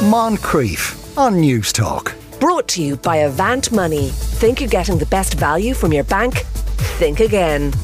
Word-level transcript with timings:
Moncrieff 0.00 1.18
on 1.18 1.34
Newstalk. 1.34 2.14
Brought 2.40 2.66
to 2.68 2.82
you 2.82 2.96
by 2.96 3.16
Avant 3.16 3.70
Money. 3.70 4.08
Think 4.08 4.58
you're 4.58 4.70
getting 4.70 4.96
the 4.96 5.04
best 5.04 5.34
value 5.34 5.74
from 5.74 5.92
your 5.92 6.04
bank? 6.04 6.38
Think 6.96 7.20
again. 7.20 7.74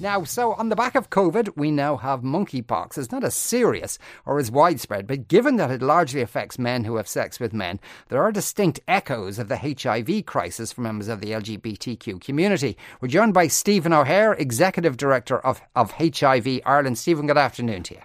Now, 0.00 0.24
so 0.24 0.54
on 0.54 0.70
the 0.70 0.76
back 0.76 0.94
of 0.94 1.10
COVID, 1.10 1.54
we 1.54 1.70
now 1.70 1.98
have 1.98 2.22
monkeypox. 2.22 2.96
It's 2.96 3.12
not 3.12 3.22
as 3.22 3.34
serious 3.34 3.98
or 4.24 4.38
as 4.38 4.50
widespread, 4.50 5.06
but 5.06 5.28
given 5.28 5.56
that 5.56 5.70
it 5.70 5.82
largely 5.82 6.22
affects 6.22 6.58
men 6.58 6.84
who 6.84 6.96
have 6.96 7.06
sex 7.06 7.38
with 7.38 7.52
men, 7.52 7.80
there 8.08 8.22
are 8.22 8.32
distinct 8.32 8.80
echoes 8.88 9.38
of 9.38 9.48
the 9.48 9.58
HIV 9.58 10.24
crisis 10.24 10.72
for 10.72 10.80
members 10.80 11.08
of 11.08 11.20
the 11.20 11.32
LGBTQ 11.32 12.18
community. 12.18 12.78
We're 13.02 13.08
joined 13.08 13.34
by 13.34 13.48
Stephen 13.48 13.92
O'Hare, 13.92 14.32
Executive 14.32 14.96
Director 14.96 15.38
of, 15.40 15.60
of 15.74 15.90
HIV 15.90 16.60
Ireland. 16.64 16.96
Stephen, 16.96 17.26
good 17.26 17.36
afternoon 17.36 17.82
to 17.82 17.94
you. 17.96 18.00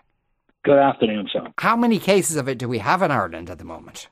Good 0.64 0.78
afternoon, 0.78 1.28
Sean. 1.32 1.54
How 1.58 1.76
many 1.76 1.98
cases 1.98 2.36
of 2.36 2.48
it 2.48 2.58
do 2.58 2.68
we 2.68 2.78
have 2.80 3.02
in 3.02 3.10
Ireland 3.12 3.50
at 3.50 3.58
the 3.58 3.66
moment? 3.66 4.10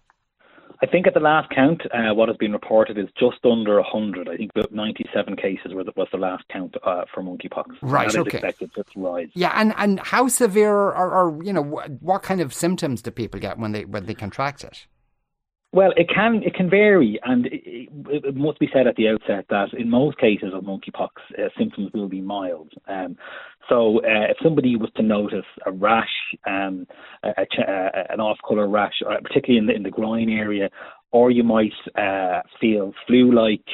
I 0.81 0.85
think 0.85 1.07
at 1.07 1.13
the 1.13 1.19
last 1.19 1.49
count, 1.49 1.81
uh, 1.93 2.13
what 2.13 2.29
has 2.29 2.37
been 2.37 2.53
reported 2.53 2.97
is 2.97 3.07
just 3.19 3.37
under 3.43 3.75
100. 3.81 4.29
I 4.29 4.37
think 4.37 4.51
about 4.55 4.71
97 4.71 5.35
cases 5.35 5.73
was 5.73 6.07
the 6.11 6.17
last 6.17 6.45
count 6.49 6.75
uh, 6.83 7.03
for 7.13 7.21
monkeypox. 7.21 7.65
Right, 7.81 8.09
that 8.09 8.19
okay. 8.19 8.37
expected 8.37 8.71
to 8.73 8.83
rise. 8.95 9.27
Yeah, 9.33 9.51
and, 9.55 9.73
and 9.77 9.99
how 9.99 10.29
severe 10.29 10.73
or, 10.73 11.11
or 11.11 11.43
you 11.43 11.51
know 11.51 11.63
what 11.63 12.23
kind 12.23 12.39
of 12.39 12.53
symptoms 12.53 13.01
do 13.01 13.11
people 13.11 13.39
get 13.41 13.59
when 13.59 13.73
they 13.73 13.83
when 13.83 14.05
they 14.05 14.13
contract 14.13 14.63
it? 14.63 14.87
Well, 15.71 15.91
it 15.95 16.09
can 16.13 16.41
it 16.43 16.55
can 16.55 16.67
vary, 16.67 17.19
and 17.23 17.45
it, 17.45 17.89
it, 18.09 18.35
must 18.35 18.57
be 18.57 18.69
said 18.73 18.87
at 18.87 18.95
the 18.95 19.07
outset 19.07 19.45
that 19.49 19.67
in 19.77 19.87
most 19.87 20.17
cases 20.17 20.51
of 20.51 20.63
monkeypox, 20.63 21.09
uh, 21.37 21.49
symptoms 21.59 21.91
will 21.93 22.07
be 22.07 22.21
mild. 22.21 22.73
Um, 22.87 23.15
so, 23.69 23.99
uh, 23.99 24.31
if 24.31 24.37
somebody 24.41 24.75
was 24.75 24.89
to 24.95 25.03
notice 25.03 25.45
a 25.67 25.71
rash, 25.71 26.07
um, 26.47 26.87
a, 27.21 27.29
a, 27.37 28.11
an 28.11 28.19
off-color 28.19 28.67
rash, 28.67 28.95
particularly 29.23 29.59
in 29.59 29.67
the 29.67 29.75
in 29.75 29.83
the 29.83 29.91
groin 29.91 30.29
area, 30.29 30.69
or 31.11 31.29
you 31.29 31.43
might 31.43 31.73
uh, 31.95 32.41
feel 32.59 32.91
flu-like 33.05 33.65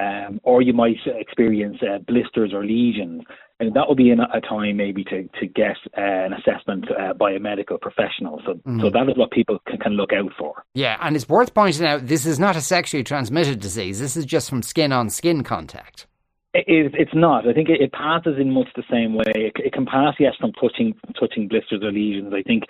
um, 0.00 0.40
or 0.42 0.62
you 0.62 0.72
might 0.72 0.96
experience 1.06 1.78
uh, 1.82 1.98
blisters 1.98 2.52
or 2.52 2.64
lesions. 2.64 3.22
And 3.58 3.74
that 3.74 3.86
will 3.86 3.94
be 3.94 4.10
an, 4.10 4.20
a 4.20 4.40
time 4.40 4.78
maybe 4.78 5.04
to, 5.04 5.28
to 5.38 5.46
get 5.46 5.76
uh, 5.96 6.00
an 6.00 6.32
assessment 6.32 6.86
uh, 6.90 7.12
by 7.12 7.32
a 7.32 7.38
medical 7.38 7.76
professional. 7.76 8.40
So, 8.46 8.54
mm. 8.66 8.80
so 8.80 8.88
that 8.88 9.08
is 9.10 9.18
what 9.18 9.30
people 9.32 9.58
can, 9.66 9.78
can 9.78 9.92
look 9.92 10.14
out 10.14 10.32
for. 10.38 10.64
Yeah, 10.74 10.96
and 11.02 11.14
it's 11.14 11.28
worth 11.28 11.52
pointing 11.52 11.86
out 11.86 12.06
this 12.06 12.24
is 12.24 12.38
not 12.38 12.56
a 12.56 12.62
sexually 12.62 13.04
transmitted 13.04 13.60
disease. 13.60 14.00
This 14.00 14.16
is 14.16 14.24
just 14.24 14.48
from 14.48 14.62
skin 14.62 14.92
on 14.92 15.10
skin 15.10 15.42
contact. 15.42 16.06
It, 16.52 16.94
it's 16.98 17.14
not. 17.14 17.46
I 17.46 17.52
think 17.52 17.68
it, 17.68 17.80
it, 17.80 17.92
passes 17.92 18.36
in 18.40 18.50
much 18.50 18.66
the 18.74 18.82
same 18.90 19.14
way. 19.14 19.22
It, 19.36 19.52
it, 19.64 19.72
can 19.72 19.86
pass, 19.86 20.14
yes, 20.18 20.34
from 20.40 20.50
touching 20.54 20.94
touching 21.18 21.46
blisters 21.46 21.80
or 21.80 21.92
lesions. 21.92 22.32
I 22.34 22.42
think 22.42 22.64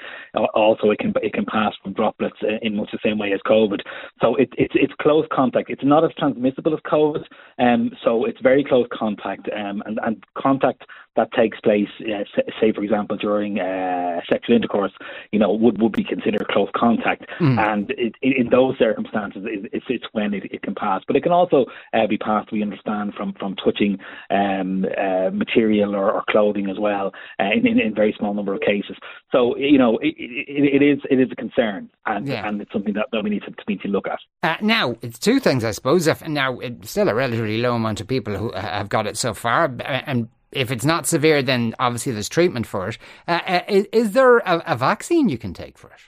also 0.55 0.91
it 0.91 0.99
can 0.99 1.15
it 1.23 1.33
can 1.33 1.47
pass 1.47 1.73
from 1.83 1.95
droplets 1.95 2.37
in 2.61 2.77
much 2.77 2.91
the 2.93 2.99
same 3.03 3.19
way 3.19 3.33
as 3.33 3.41
COVID. 3.47 3.81
So 4.21 4.37
it, 4.37 4.51
it's 4.59 4.75
it's 4.77 4.93
close 5.01 5.25
contact. 5.33 5.71
It's 5.71 5.83
not 5.83 6.05
as 6.05 6.11
transmissible 6.19 6.75
as 6.75 6.81
COVID, 6.81 7.25
um, 7.59 7.93
so 8.05 8.27
it's 8.27 8.41
very 8.43 8.65
close 8.65 8.87
contact. 8.93 9.49
Um, 9.51 9.83
and 9.87 9.99
and 10.05 10.25
contact 10.37 10.83
that 11.17 11.33
takes 11.33 11.61
place, 11.61 11.89
uh, 12.01 12.25
say 12.61 12.73
for 12.73 12.83
example 12.83 13.17
during 13.17 13.59
uh, 13.59 14.21
sexual 14.29 14.57
intercourse, 14.57 14.93
you 15.33 15.39
know, 15.39 15.53
would 15.53 15.81
would 15.81 15.93
be 15.93 16.05
considered 16.05 16.47
close 16.49 16.69
contact. 16.75 17.27
Mm. 17.41 17.59
And 17.59 17.91
it, 17.99 18.15
in 18.23 18.49
those 18.51 18.79
circumstances, 18.79 19.43
it's 19.73 19.87
it's 19.89 20.05
when 20.13 20.35
it, 20.35 20.45
it 20.53 20.63
can 20.63 20.75
pass. 20.75 21.03
But 21.07 21.17
it 21.17 21.23
can 21.23 21.33
also 21.33 21.67
uh, 21.93 22.07
be 22.07 22.17
passed. 22.17 22.53
We 22.53 22.63
understand 22.63 23.15
from 23.15 23.35
from 23.39 23.57
touching 23.57 23.99
um, 24.31 24.87
uh, 24.97 25.31
material 25.31 25.95
or, 25.95 26.13
or, 26.13 26.23
clothing 26.31 26.71
as 26.71 26.79
well 26.79 27.13
uh, 27.41 27.51
in, 27.53 27.67
in, 27.67 27.81
in, 27.81 27.95
very 27.95 28.15
small 28.17 28.35
number 28.35 28.55
of 28.55 28.61
cases. 28.61 28.97
So 29.33 29.57
you 29.57 29.79
know 29.79 29.99
it, 29.99 30.15
it, 30.17 30.83
is 30.83 31.01
it 31.11 31.19
is 31.19 31.29
a 31.33 31.37
concern 31.37 31.91
and 32.07 32.29
yeah. 32.29 32.47
and 32.47 32.61
it's 32.61 32.73
something 32.73 32.95
that, 32.95 33.07
that 33.13 33.25
we 33.25 33.31
need 33.31 33.43
to, 33.43 33.55
need 33.69 33.81
to 33.81 33.89
look 33.89 34.07
at. 34.07 34.21
Uh, 34.43 34.57
now 34.61 34.97
it's 35.03 35.19
two 35.19 35.41
things 35.41 35.65
I 35.65 35.73
suppose. 35.73 36.09
Now 36.27 36.61
it's 36.61 36.91
still 36.91 37.09
a 37.09 37.15
relatively 37.15 37.59
low 37.59 37.75
amount 37.75 38.01
of 38.01 38.07
people 38.07 38.37
who 38.37 38.53
have 38.53 38.89
got 38.89 39.07
it 39.07 39.17
so 39.17 39.35
far, 39.35 39.75
and 39.85 40.29
if 40.53 40.71
it's 40.71 40.85
not 40.85 41.07
severe, 41.07 41.43
then 41.43 41.75
obviously 41.79 42.13
there's 42.13 42.29
treatment 42.29 42.67
for 42.67 42.89
it. 42.89 42.99
Uh, 43.29 43.41
uh, 43.47 43.61
is, 43.69 43.87
is, 43.93 44.13
there 44.13 44.39
a, 44.39 44.63
a 44.67 44.77
vaccine 44.77 45.29
you 45.29 45.39
can 45.39 45.55
take 45.55 45.79
for 45.79 45.89
it? 45.89 46.01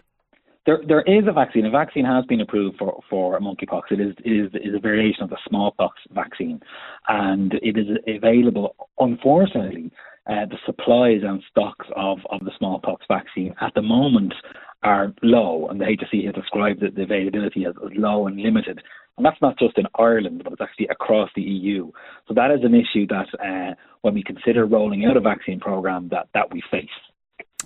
There, 0.65 0.81
there 0.87 1.03
is 1.03 1.27
a 1.27 1.33
vaccine. 1.33 1.67
A 1.67 1.71
vaccine 1.71 2.05
has 2.05 2.25
been 2.27 2.41
approved 2.41 2.79
for, 2.79 3.01
for 3.11 3.39
monkeypox. 3.41 3.83
It 3.91 4.01
is, 4.01 4.15
is, 4.25 4.53
is 4.55 4.75
a 4.77 4.79
variation 4.79 5.25
of 5.25 5.31
the 5.31 5.39
smallpox 5.49 5.99
vaccine, 6.13 6.61
and 7.09 7.55
it 7.55 7.77
is 7.77 7.87
available. 8.07 8.77
Unfortunately, 8.99 9.91
uh, 10.29 10.47
the 10.47 10.59
supplies 10.67 11.21
and 11.23 11.43
stocks 11.51 11.87
of, 11.97 12.19
of 12.31 12.41
the 12.41 12.53
smallpox 12.59 13.05
vaccine 13.09 13.55
at 13.61 13.75
the 13.75 13.83
moment 13.83 14.35
are 14.83 15.13
low, 15.23 15.69
and 15.69 15.81
the 15.81 15.85
HSE 15.85 16.27
has 16.27 16.35
described 16.35 16.81
the, 16.81 16.91
the 16.91 17.03
availability 17.03 17.65
as 17.67 17.75
low 17.95 18.27
and 18.27 18.41
limited. 18.41 18.81
And 19.17 19.27
that's 19.27 19.41
not 19.41 19.59
just 19.59 19.79
in 19.79 19.85
Ireland, 19.97 20.43
but 20.43 20.53
it's 20.53 20.63
actually 20.63 20.89
across 20.89 21.31
the 21.37 21.43
EU. 21.43 21.91
So 22.27 22.35
that 22.35 22.51
is 22.51 22.61
an 22.65 22.75
issue 22.75 23.07
that, 23.09 23.27
uh, 23.41 23.75
when 24.01 24.15
we 24.15 24.23
consider 24.23 24.65
rolling 24.65 25.05
out 25.05 25.17
a 25.17 25.21
vaccine 25.21 25.61
program, 25.61 26.09
that, 26.11 26.29
that 26.35 26.53
we 26.53 26.63
face. 26.71 26.89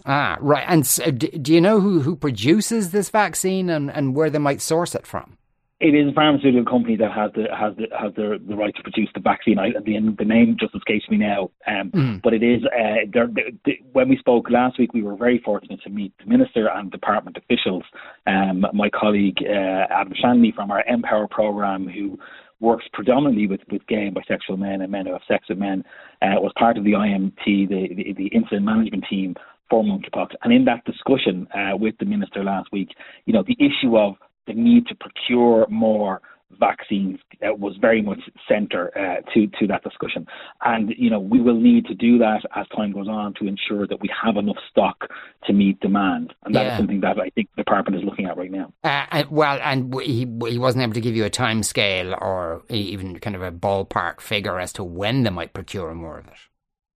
Ah, 0.05 0.37
right. 0.41 0.65
And 0.69 0.87
so, 0.87 1.11
do 1.11 1.55
you 1.55 1.61
know 1.61 1.81
who, 1.81 2.01
who 2.01 2.17
produces 2.17 2.91
this 2.91 3.11
vaccine 3.11 3.71
and, 3.71 3.91
and 3.91 4.15
where 4.15 4.29
they 4.29 4.39
might 4.39 4.61
source 4.61 4.95
it 4.95 5.07
from? 5.07 5.36
It 5.79 5.95
is 5.95 6.09
a 6.09 6.13
pharmaceutical 6.13 6.65
company 6.65 6.97
that 6.97 7.13
has 7.13 7.33
the 7.35 7.49
has 7.55 7.77
the 7.77 7.87
has 7.95 8.15
the, 8.15 8.41
the 8.49 8.57
right 8.57 8.75
to 8.75 8.83
produce 8.83 9.11
the 9.15 9.21
vaccine. 9.21 9.59
I, 9.59 9.73
the, 9.73 10.15
the 10.19 10.25
name 10.25 10.57
just 10.59 10.75
escapes 10.75 11.05
me 11.11 11.19
now, 11.19 11.51
um, 11.67 11.91
mm. 11.91 12.23
but 12.23 12.33
it 12.33 12.43
is. 12.43 12.63
Uh, 12.65 13.05
they're, 13.13 13.29
they, 13.67 13.81
when 13.93 14.09
we 14.09 14.17
spoke 14.17 14.49
last 14.49 14.79
week, 14.79 14.95
we 14.95 15.03
were 15.03 15.17
very 15.17 15.39
fortunate 15.45 15.83
to 15.83 15.91
meet 15.91 16.15
the 16.19 16.25
minister 16.25 16.69
and 16.69 16.91
department 16.91 17.37
officials. 17.37 17.85
Um, 18.27 18.65
my 18.73 18.89
colleague 18.89 19.37
uh, 19.43 19.85
Adam 19.91 20.15
Shanley 20.19 20.51
from 20.57 20.71
our 20.71 20.83
MPOWER 20.91 21.29
program, 21.29 21.87
who 21.87 22.19
works 22.61 22.87
predominantly 22.95 23.47
with, 23.47 23.61
with 23.71 23.87
gay 23.87 24.07
and 24.07 24.17
bisexual 24.17 24.59
men 24.59 24.81
and 24.81 24.91
men 24.91 25.05
who 25.05 25.13
have 25.13 25.23
sex 25.29 25.49
with 25.49 25.59
men, 25.59 25.85
uh, 26.23 26.41
was 26.41 26.53
part 26.59 26.79
of 26.79 26.85
the 26.85 26.93
IMT, 26.93 27.69
the, 27.69 27.89
the, 27.95 28.15
the 28.17 28.27
incident 28.29 28.65
management 28.65 29.05
team 29.11 29.35
for 29.69 29.83
monkeypox. 29.83 30.29
And 30.43 30.53
in 30.53 30.65
that 30.65 30.85
discussion 30.85 31.47
uh, 31.55 31.77
with 31.77 31.97
the 31.99 32.07
minister 32.07 32.43
last 32.45 32.69
week, 32.73 32.89
you 33.27 33.33
know, 33.33 33.45
the 33.47 33.57
issue 33.61 33.99
of 33.99 34.15
the 34.47 34.55
need 34.55 34.87
to 34.89 34.95
procure 34.95 35.67
more 35.69 36.21
vaccines 36.59 37.19
uh, 37.43 37.53
was 37.55 37.77
very 37.81 38.01
much 38.03 38.21
centre 38.49 38.97
uh, 38.97 39.21
to 39.33 39.47
to 39.59 39.67
that 39.67 39.83
discussion, 39.83 40.27
and 40.65 40.95
you 40.97 41.11
know 41.11 41.19
we 41.19 41.41
will 41.41 41.59
need 41.59 41.85
to 41.87 41.95
do 41.95 42.19
that 42.19 42.43
as 42.55 42.67
time 42.75 42.93
goes 42.93 43.09
on 43.09 43.35
to 43.35 43.47
ensure 43.47 43.87
that 43.87 44.01
we 44.01 44.11
have 44.25 44.37
enough 44.37 44.57
stock 44.71 45.09
to 45.45 45.53
meet 45.53 45.79
demand, 45.81 46.33
and 46.45 46.55
that 46.55 46.65
yeah. 46.65 46.73
is 46.73 46.79
something 46.79 47.01
that 47.01 47.19
I 47.19 47.31
think 47.31 47.49
the 47.57 47.63
department 47.63 48.01
is 48.01 48.09
looking 48.09 48.27
at 48.27 48.37
right 48.37 48.51
now. 48.51 48.73
Uh, 48.85 49.25
well, 49.31 49.59
and 49.63 49.95
he 50.01 50.27
he 50.49 50.59
wasn't 50.59 50.83
able 50.83 50.95
to 50.95 51.01
give 51.01 51.17
you 51.17 51.25
a 51.25 51.31
time 51.31 51.63
scale 51.63 52.15
or 52.15 52.63
even 52.69 53.19
kind 53.19 53.37
of 53.37 53.43
a 53.43 53.53
ballpark 53.53 54.21
figure 54.21 54.59
as 54.59 54.73
to 54.75 54.85
when 54.85 55.25
they 55.25 55.31
might 55.31 55.53
procure 55.53 55.95
more 55.95 56.19
of 56.19 56.27
it. 56.27 56.35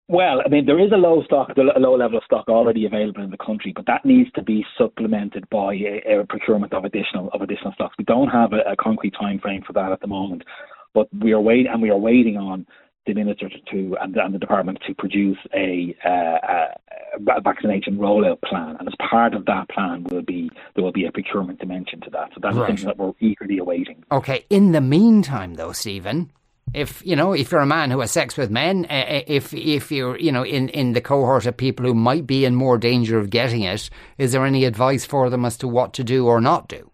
Well, 0.10 0.42
I 0.44 0.50
mean, 0.50 0.66
there 0.66 0.84
is 0.84 0.92
a 0.92 0.98
low 0.98 1.22
stock, 1.24 1.52
a 1.56 1.80
low 1.80 1.96
level 1.96 2.18
of 2.18 2.24
stock 2.24 2.50
already 2.50 2.88
available 2.88 3.22
in 3.22 3.30
the 3.30 3.38
country, 3.38 3.72
but 3.76 3.86
that 3.86 4.04
needs 4.04 4.32
to 4.32 4.42
be 4.42 4.66
supplemented 4.76 5.48
by 5.52 5.76
a, 5.76 6.22
a 6.22 6.26
procurement 6.26 6.74
of 6.74 6.84
additional 6.84 7.30
of 7.32 7.44
additional 7.44 7.74
stocks. 7.74 7.94
We 7.96 8.06
don't 8.06 8.30
have 8.30 8.52
a, 8.52 8.72
a, 8.72 8.76
concrete 8.76 9.14
time 9.14 9.38
frame 9.38 9.62
for 9.62 9.74
that 9.74 9.92
at 9.92 10.02
the 10.02 10.08
moment, 10.08 10.46
but 10.96 11.10
we 11.14 11.32
are 11.32 11.40
waiting, 11.40 11.68
and 11.72 11.80
we 11.80 11.92
are 11.92 11.98
waiting 11.98 12.38
on 12.38 12.66
the 13.06 13.14
minister 13.14 13.50
to 13.72 13.98
and, 14.02 14.18
and 14.18 14.34
the 14.34 14.40
department 14.40 14.80
to 14.88 14.96
produce 14.96 15.38
a, 15.54 15.96
uh, 16.04 16.74
a, 17.28 17.42
vaccination 17.42 17.98
rollout 17.98 18.42
plan, 18.42 18.78
and 18.80 18.88
as 18.88 18.96
part 19.12 19.36
of 19.36 19.46
that 19.46 19.70
plan 19.70 20.08
will 20.10 20.24
be 20.24 20.50
there 20.74 20.84
will 20.84 20.92
be 20.92 21.06
a 21.06 21.12
procurement 21.12 21.60
dimension 21.60 22.02
to 22.02 22.10
that. 22.10 22.30
So 22.34 22.40
that's 22.42 22.56
right. 22.56 22.70
something 22.70 22.86
that 22.86 22.98
we're 22.98 23.14
eagerly 23.20 23.60
awaiting. 23.60 24.04
Okay. 24.12 24.44
In 24.50 24.72
the 24.72 24.82
meantime, 24.82 25.54
though, 25.54 25.72
Stephen, 25.72 26.32
if 26.74 27.06
you 27.06 27.16
know 27.16 27.34
if 27.34 27.52
you're 27.52 27.62
a 27.62 27.66
man 27.66 27.92
who 27.92 28.00
has 28.00 28.12
sex 28.12 28.38
with 28.38 28.50
men 28.50 28.86
uh, 28.90 29.22
if 29.28 29.54
if 29.54 29.92
you're 29.92 30.18
you 30.20 30.32
know 30.32 30.44
in 30.44 30.70
in 30.70 30.94
the 30.94 31.02
cohort 31.02 31.46
of 31.46 31.58
people 31.58 31.86
who 31.86 31.94
might 31.94 32.28
be 32.28 32.46
in 32.46 32.56
more 32.56 32.78
danger 32.78 33.18
of 33.18 33.30
getting 33.30 33.62
it 33.62 33.90
is 34.18 34.32
there 34.32 34.46
any 34.46 34.66
advice 34.66 35.06
for 35.06 35.30
them 35.30 35.46
as 35.46 35.58
to 35.58 35.68
what 35.68 35.94
to 35.94 36.04
do 36.04 36.28
or 36.28 36.40
not 36.40 36.68
do 36.68 36.90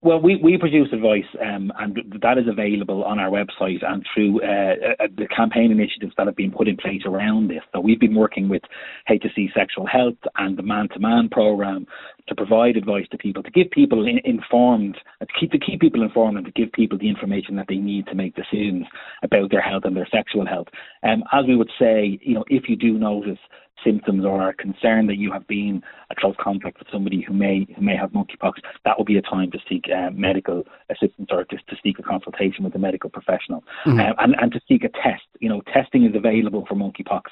well, 0.00 0.20
we, 0.20 0.36
we 0.36 0.56
produce 0.56 0.92
advice, 0.92 1.26
um, 1.42 1.72
and 1.80 1.98
that 2.22 2.38
is 2.38 2.44
available 2.48 3.02
on 3.02 3.18
our 3.18 3.30
website 3.30 3.84
and 3.84 4.06
through 4.14 4.40
uh, 4.42 4.94
uh, 5.00 5.08
the 5.16 5.26
campaign 5.34 5.72
initiatives 5.72 6.12
that 6.16 6.26
have 6.26 6.36
been 6.36 6.52
put 6.52 6.68
in 6.68 6.76
place 6.76 7.02
around 7.04 7.48
this. 7.48 7.62
So 7.72 7.80
we've 7.80 7.98
been 7.98 8.14
working 8.14 8.48
with 8.48 8.62
HSE 9.10 9.52
Sexual 9.52 9.86
Health 9.86 10.14
and 10.36 10.56
the 10.56 10.62
Man 10.62 10.88
to 10.90 11.00
Man 11.00 11.28
program 11.28 11.84
to 12.28 12.34
provide 12.36 12.76
advice 12.76 13.06
to 13.10 13.18
people, 13.18 13.42
to 13.42 13.50
give 13.50 13.72
people 13.72 14.06
in, 14.06 14.20
informed, 14.24 14.98
to 15.20 15.26
keep 15.40 15.50
to 15.50 15.58
keep 15.58 15.80
people 15.80 16.04
informed, 16.04 16.36
and 16.36 16.46
to 16.46 16.52
give 16.52 16.70
people 16.70 16.96
the 16.96 17.08
information 17.08 17.56
that 17.56 17.66
they 17.68 17.76
need 17.76 18.06
to 18.06 18.14
make 18.14 18.36
decisions 18.36 18.86
about 19.24 19.50
their 19.50 19.62
health 19.62 19.82
and 19.84 19.96
their 19.96 20.08
sexual 20.12 20.46
health. 20.46 20.68
Um, 21.02 21.24
as 21.32 21.44
we 21.48 21.56
would 21.56 21.70
say, 21.76 22.20
you 22.22 22.34
know, 22.34 22.44
if 22.46 22.68
you 22.68 22.76
do 22.76 22.92
notice 22.92 23.38
symptoms 23.84 24.24
or 24.24 24.40
are 24.42 24.52
concerned 24.52 25.08
that 25.08 25.16
you 25.16 25.32
have 25.32 25.46
been 25.46 25.82
a 26.10 26.14
close 26.14 26.34
contact 26.40 26.78
with 26.78 26.88
somebody 26.92 27.20
who 27.20 27.32
may 27.32 27.66
who 27.76 27.82
may 27.82 27.96
have 27.96 28.10
monkeypox, 28.10 28.54
that 28.84 28.96
will 28.96 29.04
be 29.04 29.16
a 29.16 29.22
time 29.22 29.50
to 29.50 29.58
seek 29.68 29.84
uh, 29.94 30.10
medical 30.12 30.64
assistance 30.90 31.28
or 31.30 31.44
just 31.50 31.66
to 31.68 31.76
seek 31.82 31.98
a 31.98 32.02
consultation 32.02 32.64
with 32.64 32.74
a 32.74 32.78
medical 32.78 33.10
professional 33.10 33.62
mm-hmm. 33.86 34.00
uh, 34.00 34.12
and, 34.18 34.34
and 34.40 34.52
to 34.52 34.60
seek 34.68 34.84
a 34.84 34.88
test. 34.88 35.24
You 35.40 35.48
know, 35.48 35.62
testing 35.72 36.04
is 36.04 36.14
available 36.14 36.64
for 36.68 36.74
monkeypox, 36.74 37.22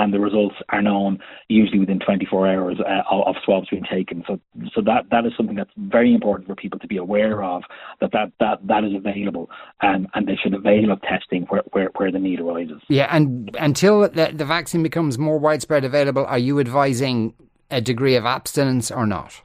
and 0.00 0.14
the 0.14 0.20
results 0.20 0.56
are 0.70 0.80
known 0.80 1.18
usually 1.48 1.78
within 1.78 1.98
24 1.98 2.48
hours 2.48 2.78
uh, 2.80 3.02
of 3.10 3.36
swabs 3.44 3.68
being 3.68 3.84
taken. 3.84 4.24
So, 4.26 4.40
so 4.74 4.80
that 4.82 5.04
that 5.10 5.26
is 5.26 5.32
something 5.36 5.56
that's 5.56 5.70
very 5.76 6.14
important 6.14 6.48
for 6.48 6.54
people 6.54 6.78
to 6.78 6.86
be 6.86 6.96
aware 6.96 7.42
of 7.44 7.62
that 8.00 8.12
that 8.12 8.32
that, 8.40 8.66
that 8.66 8.84
is 8.84 8.92
available, 8.94 9.50
um, 9.82 10.08
and 10.14 10.26
they 10.26 10.36
should 10.42 10.54
avail 10.54 10.90
of 10.90 11.00
testing 11.02 11.42
where, 11.48 11.62
where, 11.72 11.90
where 11.96 12.10
the 12.10 12.18
need 12.18 12.40
arises. 12.40 12.80
Yeah, 12.88 13.08
and 13.14 13.54
until 13.58 14.08
the, 14.08 14.30
the 14.32 14.44
vaccine 14.44 14.82
becomes 14.82 15.18
more 15.18 15.38
widespread 15.38 15.84
available, 15.84 16.24
are 16.24 16.38
you 16.38 16.60
advising 16.60 17.34
a 17.70 17.80
degree 17.80 18.16
of 18.16 18.24
abstinence 18.24 18.90
or 18.90 19.06
not? 19.06 19.40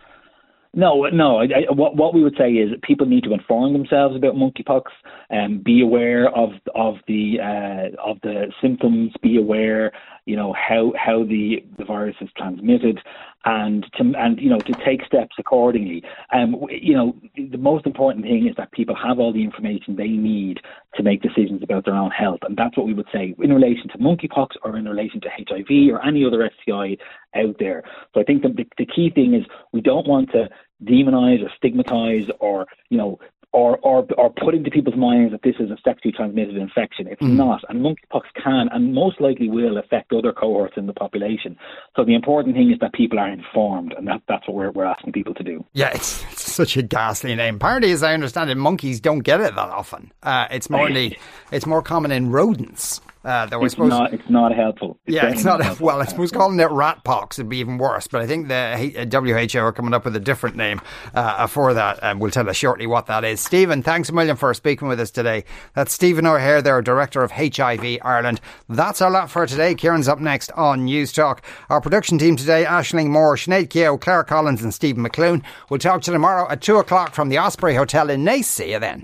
No, 0.75 1.03
no. 1.03 1.37
I, 1.37 1.43
I, 1.43 1.71
what 1.71 1.95
what 1.95 2.13
we 2.13 2.21
would 2.21 2.35
say 2.37 2.51
is 2.51 2.69
people 2.83 3.07
need 3.07 3.23
to 3.23 3.33
inform 3.33 3.71
themselves 3.71 4.13
about 4.13 4.35
monkeypox 4.35 4.83
and 5.29 5.63
be 5.63 5.81
aware 5.81 6.27
of 6.27 6.49
of 6.75 6.95
the 7.07 7.37
uh, 7.41 7.95
of 8.05 8.17
the 8.23 8.51
symptoms. 8.61 9.13
Be 9.23 9.37
aware, 9.37 9.93
you 10.25 10.35
know, 10.35 10.53
how 10.53 10.91
how 10.97 11.23
the 11.23 11.63
the 11.77 11.85
virus 11.85 12.15
is 12.19 12.29
transmitted, 12.35 12.99
and 13.45 13.85
to 13.93 14.13
and 14.17 14.39
you 14.39 14.49
know 14.49 14.59
to 14.59 14.73
take 14.85 15.05
steps 15.05 15.35
accordingly. 15.37 16.03
Um, 16.33 16.55
you 16.69 16.95
know, 16.95 17.15
the 17.35 17.57
most 17.57 17.85
important 17.85 18.25
thing 18.25 18.47
is 18.47 18.55
that 18.57 18.71
people 18.71 18.95
have 18.95 19.19
all 19.19 19.31
the 19.31 19.43
information 19.43 19.95
they 19.95 20.07
need 20.07 20.61
to 20.95 21.03
make 21.03 21.21
decisions 21.21 21.61
about 21.61 21.85
their 21.85 21.95
own 21.95 22.11
health, 22.11 22.39
and 22.41 22.57
that's 22.57 22.75
what 22.75 22.87
we 22.87 22.93
would 22.93 23.07
say 23.13 23.35
in 23.39 23.53
relation 23.53 23.87
to 23.89 23.97
monkeypox 23.99 24.49
or 24.63 24.77
in 24.77 24.85
relation 24.85 25.21
to 25.21 25.29
HIV 25.29 25.93
or 25.93 26.03
any 26.05 26.25
other 26.25 26.49
STI 26.61 26.97
out 27.35 27.55
there. 27.59 27.83
So 28.13 28.21
I 28.21 28.23
think 28.23 28.41
the, 28.41 28.49
the, 28.49 28.65
the 28.77 28.85
key 28.85 29.11
thing 29.11 29.35
is 29.35 29.45
we 29.73 29.81
don't 29.81 30.07
want 30.07 30.31
to 30.31 30.49
demonize 30.83 31.43
or 31.43 31.49
stigmatize 31.55 32.29
or 32.39 32.65
you 32.89 32.97
know 32.97 33.19
or, 33.55 33.77
or, 33.77 34.05
or 34.17 34.29
put 34.31 34.53
into 34.53 34.69
people's 34.69 34.97
minds 34.97 35.31
that 35.31 35.41
this 35.41 35.55
is 35.59 35.71
a 35.71 35.77
sexually 35.81 36.11
transmitted 36.11 36.57
infection. 36.57 37.07
It's 37.07 37.21
mm. 37.21 37.37
not. 37.37 37.61
And 37.69 37.81
monkeypox 37.81 38.23
can 38.43 38.67
and 38.73 38.93
most 38.93 39.21
likely 39.21 39.49
will 39.49 39.77
affect 39.77 40.11
other 40.11 40.33
cohorts 40.33 40.73
in 40.75 40.87
the 40.87 40.93
population. 40.93 41.55
So 41.95 42.03
the 42.03 42.15
important 42.15 42.53
thing 42.55 42.69
is 42.71 42.79
that 42.81 42.91
people 42.91 43.17
are 43.17 43.31
informed, 43.31 43.93
and 43.93 44.05
that, 44.09 44.21
that's 44.27 44.45
what 44.45 44.57
we're, 44.57 44.71
we're 44.71 44.83
asking 44.83 45.13
people 45.13 45.33
to 45.35 45.43
do. 45.43 45.63
Yeah, 45.71 45.91
it's, 45.93 46.21
it's 46.33 46.51
such 46.51 46.75
a 46.75 46.83
ghastly 46.83 47.33
name. 47.33 47.55
Apparently, 47.55 47.91
as 47.91 48.03
I 48.03 48.13
understand 48.13 48.49
it, 48.49 48.55
monkeys 48.55 48.99
don't 48.99 49.19
get 49.19 49.39
it 49.39 49.55
that 49.55 49.69
often. 49.69 50.11
Uh, 50.21 50.47
it's, 50.51 50.69
more 50.69 50.89
it's 50.89 51.65
more 51.65 51.81
common 51.81 52.11
in 52.11 52.31
rodents. 52.31 52.99
Uh, 53.25 53.47
though 53.47 53.65
it's 53.65 53.73
suppose, 53.73 53.89
not 53.89 54.13
it's 54.13 54.29
not 54.29 54.53
helpful. 54.53 54.99
It's 55.07 55.15
yeah, 55.15 55.29
it's 55.29 55.43
not 55.43 55.59
helpful. 55.59 55.87
well. 55.87 55.99
I 55.99 56.05
suppose 56.05 56.31
calling 56.31 56.59
it 56.59 56.69
rat 56.69 57.03
pox 57.03 57.39
would 57.39 57.49
be 57.49 57.57
even 57.57 57.79
worse. 57.79 58.05
But 58.05 58.21
I 58.21 58.27
think 58.27 58.49
the 58.49 59.07
WHO 59.11 59.59
are 59.59 59.71
coming 59.71 59.95
up 59.95 60.05
with 60.05 60.15
a 60.15 60.19
different 60.19 60.55
name 60.55 60.79
uh, 61.15 61.47
for 61.47 61.73
that, 61.73 61.99
and 62.03 62.21
we'll 62.21 62.29
tell 62.29 62.47
us 62.47 62.55
shortly 62.55 62.85
what 62.85 63.07
that 63.07 63.23
is. 63.23 63.41
Stephen, 63.41 63.81
thanks 63.81 64.09
a 64.09 64.13
million 64.13 64.35
for 64.35 64.53
speaking 64.53 64.87
with 64.87 64.99
us 64.99 65.09
today. 65.09 65.43
That's 65.73 65.91
Stephen 65.91 66.27
O'Hare, 66.27 66.61
there, 66.61 66.79
director 66.83 67.23
of 67.23 67.31
HIV 67.31 67.97
Ireland. 68.03 68.41
That's 68.69 69.01
our 69.01 69.09
lot 69.09 69.31
for 69.31 69.47
today. 69.47 69.73
Kieran's 69.73 70.07
up 70.07 70.19
next 70.19 70.51
on 70.51 70.85
Newstalk. 70.85 71.39
Our 71.71 71.81
production 71.81 72.19
team 72.19 72.35
today: 72.35 72.63
Ashling 72.63 73.07
Moore, 73.07 73.37
Sinead 73.37 73.71
Keogh, 73.71 73.97
Claire 73.97 74.23
Collins, 74.23 74.61
and 74.61 74.71
Stephen 74.71 75.03
McClune. 75.03 75.43
We'll 75.69 75.79
talk 75.79 76.03
to 76.03 76.11
you 76.11 76.15
tomorrow 76.15 76.47
at 76.47 76.61
two 76.61 76.77
o'clock 76.77 77.15
from 77.15 77.29
the 77.29 77.39
Osprey 77.39 77.73
Hotel 77.73 78.11
in 78.11 78.23
Naas. 78.23 78.45
See 78.45 78.71
you 78.71 78.79
then. 78.79 79.03